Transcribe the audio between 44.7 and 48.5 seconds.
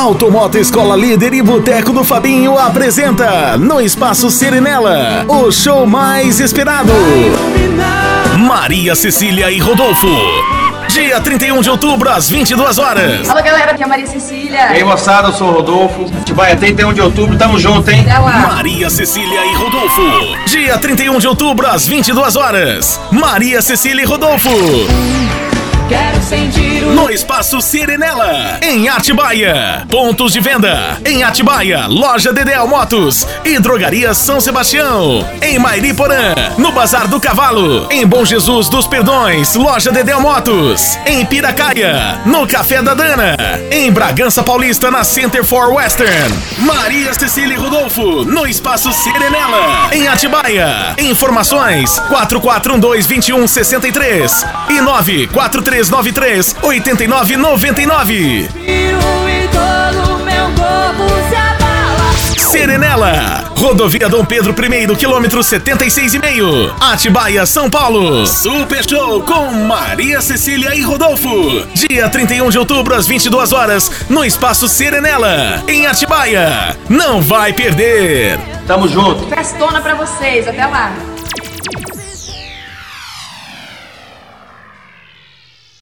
na Center for Western. Maria Cecília Rodolfo, no